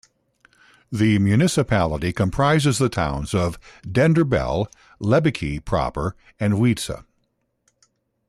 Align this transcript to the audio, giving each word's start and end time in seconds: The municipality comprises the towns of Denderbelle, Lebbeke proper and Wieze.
The 0.91 1.19
municipality 1.19 2.11
comprises 2.11 2.79
the 2.79 2.89
towns 2.89 3.35
of 3.35 3.59
Denderbelle, 3.85 4.65
Lebbeke 4.99 5.63
proper 5.63 6.15
and 6.39 6.55
Wieze. 6.55 7.03